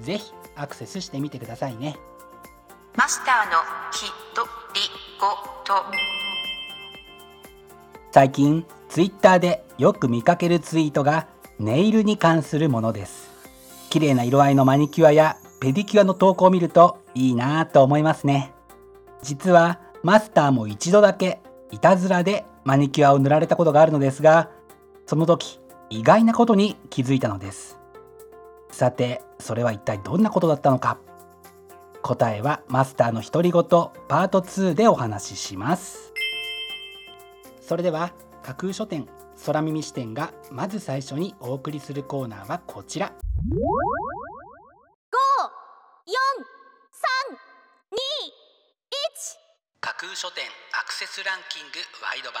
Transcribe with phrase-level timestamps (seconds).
[0.00, 1.96] ぜひアクセスしてみてくださいね。
[2.96, 3.58] マスターの
[3.92, 4.42] ひと
[4.74, 4.80] り
[5.20, 5.26] ご
[5.64, 5.84] と。
[8.12, 13.30] 最近 Twitter でよく見かけるツイートがネイルに関するものです。
[13.90, 18.52] 綺麗な色合いのマニキュアやペディキュアの投稿を見るといいなぁと思いますね。
[19.22, 24.50] 実はマスターも一度だけいたずらでマニキュアを塗られたことがあるのですが
[25.06, 27.79] その時意外なことに気づいたのです
[28.80, 30.96] さてそれは一体どんなことだったのか？
[32.00, 36.14] 答えはマスターの独り言パート2でお話しします。
[37.60, 39.06] それでは架空書店
[39.44, 43.12] 空耳視点がまず最初にお送りするコーナーはこちら。
[49.82, 52.40] 架空書店アクセスランキングワイド版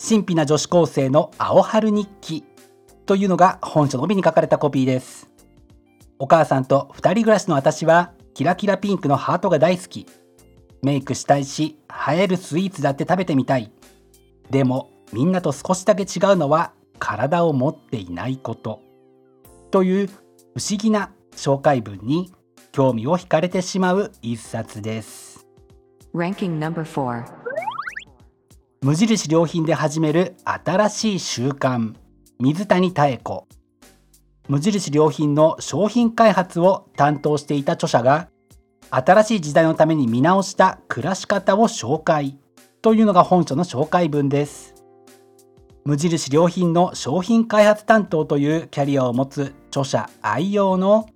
[0.00, 2.44] 神秘な女子高生の青春日記
[3.04, 5.28] というのが本書の帯に書かれたコピーです。
[6.20, 10.06] お母さんと二人暮らしの私はキラキラピンクのハートが大好き。
[10.82, 13.72] メイクしたいし映えるスイーツだって食べてみたい。
[14.50, 18.80] でもみんなと少しだけ違うのは体を持っていないこと。
[19.72, 20.12] という不
[20.58, 22.32] 思議な紹介文に
[22.70, 25.46] 興味を惹かれてしまう一冊です。
[26.14, 27.37] Ranking number 4
[28.80, 31.96] 無印良品で始める新しい習慣。
[32.38, 33.48] 水谷妙子。
[34.46, 38.28] 無印良品の商品開発を担当していた著者が
[38.90, 42.38] 新しい時代のために見直した暮らし方を紹介。
[42.80, 44.76] というのが本書の紹介文です。
[45.84, 51.08] 無印良品の商品開発担当というキャリアを持つ著者愛用の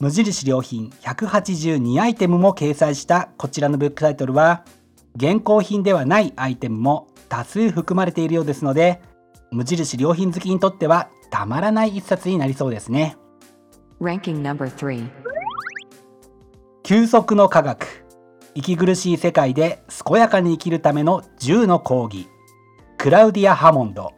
[0.00, 4.64] 無印良品182アイテムも掲載したこちらのブックタイトルは
[5.16, 9.00] 現行品ではないアイテムも多数含まれているようですので
[9.50, 13.16] 無印良品好きにとってはたまらない一冊になりそうですね。
[14.00, 15.08] Ranking number 3
[16.82, 17.86] 休息の科学。
[18.54, 22.28] 息苦しい世界で健やかに生きるための10の講義。
[22.98, 24.12] クラウディア・ハモンド。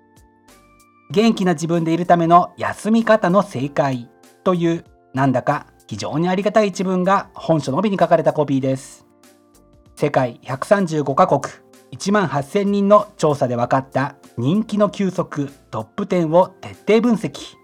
[1.11, 4.09] 元気な自分でいるための休み方の正解
[4.43, 9.07] というなんだか非常にありがたい一文が本書の帯に書かれたコピーです
[9.97, 11.41] 世界135カ国
[11.93, 17.55] 1万8000人の調査で分かった人気の休息トップ10を徹底分析。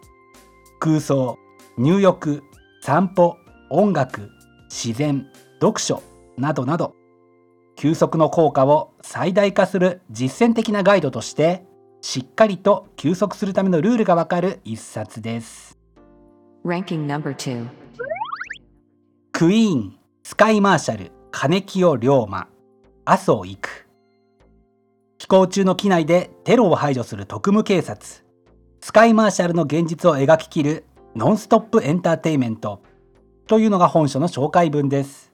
[0.78, 1.36] 空想
[1.76, 2.42] 入浴
[2.82, 3.36] 散歩
[3.70, 4.30] 音楽
[4.70, 5.26] 自然
[5.60, 6.02] 読書
[6.38, 6.94] などなど。
[7.76, 11.64] 休息の効果を最大化する実践的なガイドとして
[12.02, 15.78] しっかりと休息するためのルールがわかる一冊です。
[16.64, 17.66] Ranking number 2
[19.32, 22.48] クイーンスカイマーシャル金清龍馬
[23.04, 23.86] 麻生育。
[25.18, 28.24] 飛行中の機内でテロを排除する特務警察
[28.80, 30.84] スカイマーシャルの現実を描ききる
[31.14, 32.82] ノンストップエンターテイメント
[33.46, 35.32] というのが本書の紹介文です。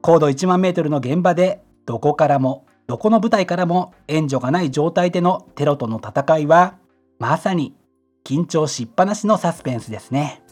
[0.00, 6.78] 高度1万メートルの現場でどこからもどこの部隊からも援助がない状態でのテロとの戦いは
[7.18, 7.74] まさに
[8.24, 10.42] 緊張しっぱなしのサスペンスですね。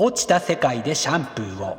[0.00, 1.76] 落ちた世界でシャンプーを。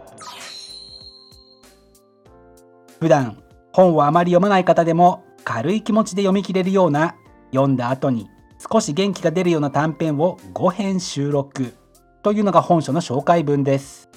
[3.00, 7.16] 普段本をあまり読まない方でも軽い気持ちで読み切れるような
[7.51, 8.30] 読んだ後に
[8.69, 11.74] 少し元気が出るような短編を5編収録。
[12.21, 14.10] というのが本書の紹介文です。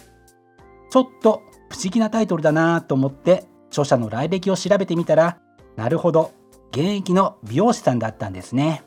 [0.90, 5.38] ちょっと不思議なタイトルだなと思って著者の来歴を調べてみたら
[5.76, 6.32] なるほど
[6.72, 8.82] 現役の美容師さんだったんですね。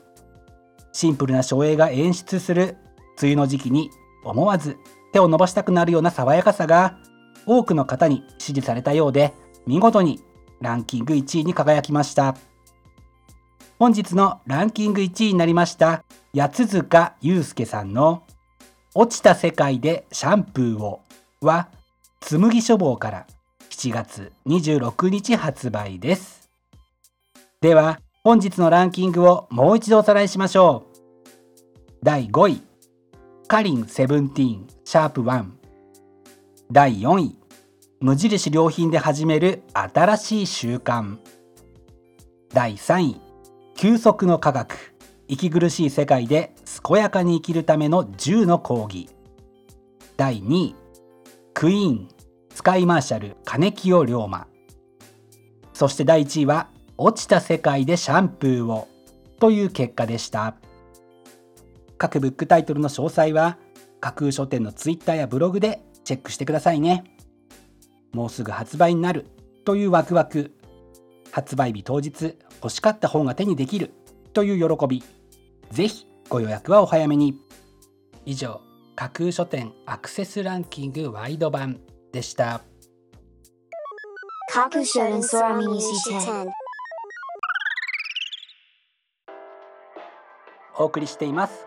[0.92, 2.76] シンプルな書影が演出する
[3.18, 3.88] 梅雨の時期に
[4.22, 4.76] 思わず
[5.16, 6.98] 手を伸ばしたくなるような爽やかさが
[7.46, 9.32] 多くの方に支持されたようで
[9.66, 10.20] 見事に
[10.60, 12.36] ランキング1位に輝きました。
[13.78, 16.04] 本日のランキング1位になりました
[16.34, 18.24] 八塚祐介さんの
[18.94, 21.00] 「落ちた世界でシャンプーを」
[21.40, 21.68] は
[22.20, 23.26] 紬書房から
[23.70, 26.50] 7月26日発売です。
[27.62, 30.96] では本日のランキングをもう一度おさらいしましょう。
[32.02, 32.60] 第5位
[33.48, 34.75] カリンセブンティーン。
[34.88, 35.46] シャープ1
[36.70, 37.36] 第4位。
[37.98, 41.18] 無印良品で始める新しい習慣。
[42.54, 43.20] 第3位。
[43.74, 44.94] 休息の科学。
[45.26, 46.54] 息苦しい世界で
[46.88, 49.08] 健やかに生きるための10の講義。
[50.16, 50.74] 第2位。
[51.52, 52.08] クイーン。
[52.54, 54.46] スカイマーシャル金清龍馬。
[55.72, 58.86] そして第1位は落ちた世界でシャンプーを。
[59.40, 60.54] という結果でした。
[61.98, 63.58] 各ブックタイトルの詳細は
[64.00, 67.04] 架空書店のツイッターやブログでチェックしてくださいね。
[68.12, 69.26] もうすぐ発売になる
[69.64, 70.52] というワクワク。
[71.32, 73.92] 発売日当日欲しかった本が手にできる
[74.32, 75.02] という喜び。
[75.70, 77.38] ぜひご予約はお早めに。
[78.24, 78.60] 以上
[78.94, 81.80] 架空書店アクセスランキングワイド版
[82.12, 82.62] でした。
[84.52, 86.46] 架空書店空耳視点
[90.78, 91.66] お送りしています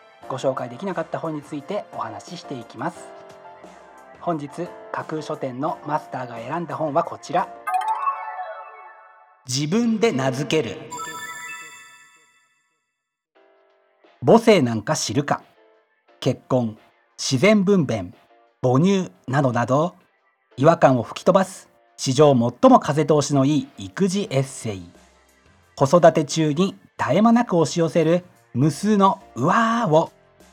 [0.31, 3.09] ご紹介できなかった本についてお話ししていきます。
[4.21, 4.47] 本日
[4.93, 7.49] 架空書店のマスターが選んだ本はこちら。
[9.45, 10.77] 自分で名付ける。
[14.25, 15.41] 母性なんか知るか。
[16.21, 16.77] 結婚
[17.17, 18.13] 自然分娩
[18.61, 19.95] 母乳などなど。
[20.55, 24.89] 違和感を吹き飛ばす史上最も風通しのいい育児エッセイ。
[25.75, 28.23] 子育て中に絶え間なく押し寄せる
[28.53, 30.09] 無数の「うわー」を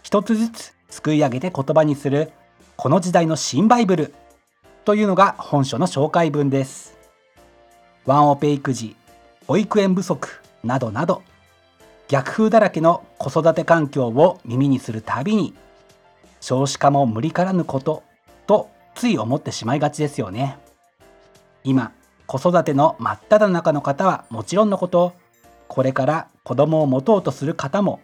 [0.08, 2.32] 一つずつすくい上げて言葉にする
[2.76, 4.14] この時代の新バイブル
[4.86, 6.96] というのが本書の紹介文です。
[8.06, 8.96] ワンオペ育児
[9.46, 10.30] 保育園不足
[10.64, 11.22] などなど
[12.08, 15.52] 逆風だらけの子育て環境を耳にするたびに
[16.40, 18.02] 少子化も無理からぬこと
[18.46, 20.56] とつい思ってしまいがちですよね。
[21.64, 21.92] 今
[22.24, 25.12] 子育ての真っ只中の方はもちろんのこと
[25.66, 28.00] これから子供を持とうとする方も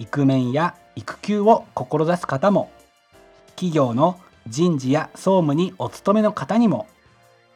[0.00, 2.70] イクメンや育休を志す方も
[3.56, 6.86] 企業の人事や総務にお勤めの方にも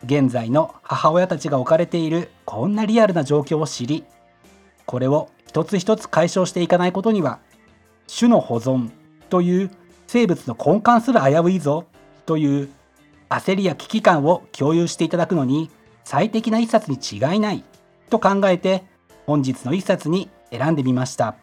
[0.05, 4.05] 現在の母親たちが置かれているこんなリアルな状況を知り
[4.87, 7.38] これを一つ一つ解消していかないことには
[8.07, 8.90] 種の保存
[9.28, 9.71] という
[10.07, 11.87] 生物の根幹すら危ういぞ
[12.26, 12.71] という
[13.28, 15.71] 焦りや危機感を共有していただくのに
[16.04, 17.64] 最適な一冊に違いない
[18.11, 18.85] と考えて
[19.26, 21.37] 本日の一冊に選んでみました。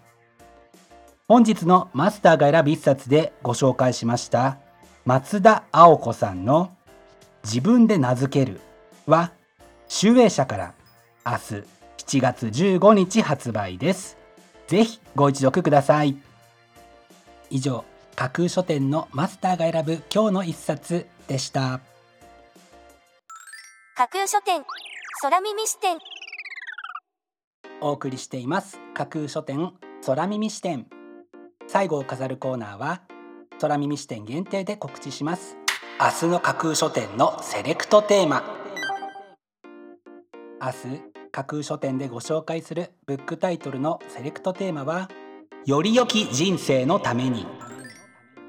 [1.32, 4.58] 本日のマスターが選ぶ一冊でご紹介しました
[5.06, 6.76] 松田青子さんの
[7.46, 8.60] 「自分で名付ける」
[9.08, 9.32] は
[9.88, 10.74] 集英社から
[11.26, 11.38] 明日
[12.18, 14.18] 7月15日発売です。
[14.68, 16.18] ぜひご一読ください。
[17.50, 17.86] 以上
[18.18, 21.80] 架空書店のマスターが選ぶ今日の一冊でした。
[23.96, 24.66] 架空書店
[25.22, 25.98] 空耳視点。
[27.80, 28.82] お送りしています。
[28.94, 29.72] 架空書店
[30.06, 30.88] 空耳視点
[31.72, 33.02] 最後を飾るコーナーは
[33.62, 35.56] 空耳視点限定で告知します。
[36.02, 38.44] 明日の架空書店のセレクトテーマ。
[40.62, 41.02] 明日
[41.32, 45.10] 架空書店でご紹介するブックタイトルのセレクトテーマは
[45.66, 47.48] より良き人生のために。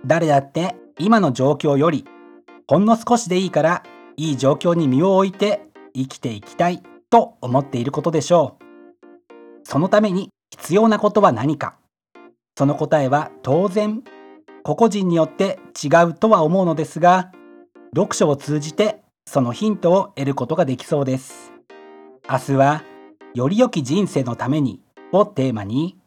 [0.04, 2.04] 誰だって今の状況より
[2.66, 3.84] ほんの少しでいいから
[4.16, 5.62] いい状況に身を置いて
[5.94, 8.64] 生きていきたいと思っていることでしょう。
[9.62, 11.76] そのために必要なことは何か。
[12.56, 14.02] その答えは当然。
[14.64, 17.32] 個々人によって違うとは思うのですが
[17.96, 21.52] 読書を通じてそのヒントを得ることができそうです。
[22.30, 22.84] 明日は
[23.34, 24.80] より良き人生のために
[25.12, 25.98] をテーマに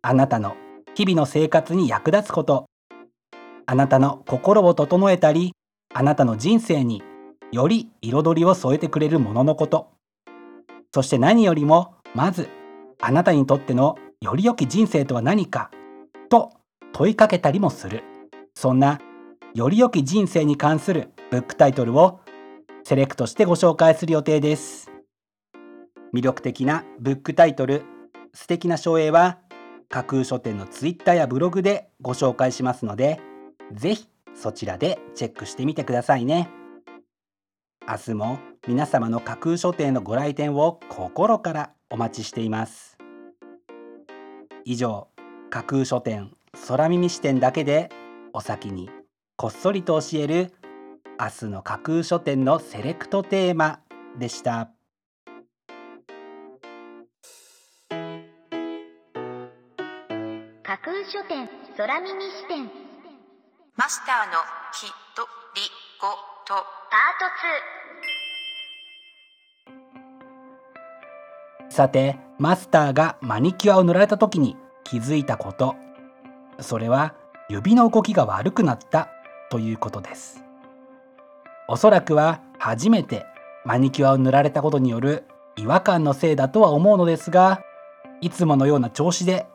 [0.00, 0.56] あなたの
[0.94, 2.66] 日々の生活に役立つこと。
[3.66, 5.52] あなたの心を整えたり
[5.94, 7.02] あなたの人生に
[7.52, 9.90] より彩りを添えてくれるもののこと。
[10.94, 12.48] そして何よりもまず
[13.00, 15.72] あなたにとってのより良き人生とは何か
[16.28, 16.52] と
[16.92, 18.04] 問いかけたりもする。
[18.54, 19.00] そんな
[19.52, 22.20] より良き人生に関するブックタイトルを
[22.84, 24.92] セレクトしてご紹介する予定です。
[26.14, 27.82] 魅力的なブックタイトル
[28.32, 29.40] 素敵な書影は
[29.88, 33.20] 架空書店のツイッターやブログでご紹介しますので
[33.72, 36.48] ぜひそちらでチェックしてみてくださいね。
[37.88, 38.38] 明日も
[38.68, 42.91] 皆様の架空書店のご来店を心からお待ちしています。
[44.64, 45.08] 以上
[45.50, 46.30] 架空書店
[46.66, 47.90] 空耳視点だけで
[48.32, 48.90] お先に
[49.36, 50.52] こっそりと教える
[51.18, 53.80] 明日の架空書店のセレクトテーマ
[54.18, 54.70] でした。
[60.62, 62.70] 架空書店空耳視点。
[63.76, 64.38] マスターの
[64.72, 65.22] ひと
[65.54, 65.62] り
[66.00, 66.08] ご
[66.46, 66.54] と。
[66.90, 67.26] パート
[71.72, 75.74] さてマスターがマニキュアを塗られた時に気づいたこと。
[76.60, 77.14] それは
[77.48, 79.08] 指の動きが悪くなった
[79.50, 80.44] ということです。
[81.68, 83.24] おそらくは初めて
[83.64, 85.24] マニキュアを塗られたことによる
[85.56, 87.62] 違和感のせいだとは思うのですが
[88.20, 89.46] いつものような調子で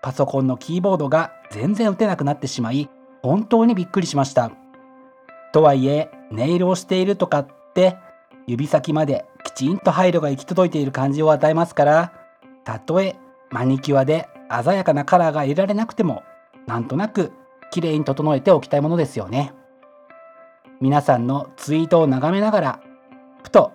[0.00, 2.88] パソコンのキーボードが全然打てなくなってしまい
[3.20, 4.52] 本当にびっくりしました。
[5.52, 7.96] とはいえネイルをしているとかって
[8.46, 9.24] 指先まで
[9.58, 12.12] きちんと配慮が行き届いている感じを与えますから
[12.62, 13.16] たとえ
[13.50, 14.28] マニキュアで
[14.62, 16.22] 鮮やかなカラーが入れられなくても
[16.68, 17.32] なんとなく
[17.72, 19.52] 綺麗に整えておきたいものですよね。
[20.80, 22.80] 皆さんのツイートを眺めながら
[23.42, 23.72] ふと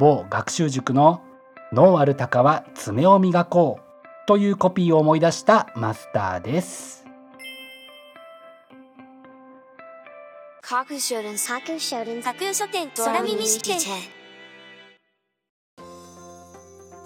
[0.00, 1.22] 某学習塾の
[1.70, 3.82] 「脳ある鷹は爪を磨こう」
[4.26, 7.06] というコピーを思い出したマスターです。
[10.60, 14.19] 架空書店架空書店架空書店空耳視点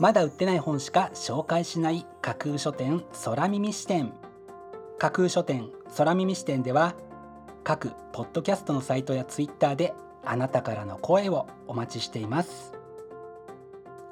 [0.04, 4.12] まだ売ってない本しか紹介しない架空書店空耳視点。
[4.98, 6.94] 架空書店空耳視点では
[7.62, 12.74] 各ポッドキャストのサイトやツイッターであなたからの声をお待ちしています。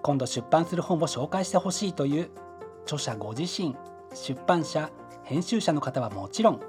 [0.03, 2.31] 今度出版する本を紹介してほしいという
[2.85, 3.77] 著者ご自身
[4.15, 4.91] 出版社
[5.25, 6.61] 編集者の方はもちろん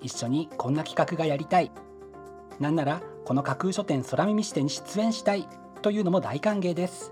[0.00, 1.70] 一緒にこんな企画がやりたい。
[2.58, 5.46] なんならこの架空書店空耳視点に出演したい
[5.82, 7.11] というのも大歓迎です。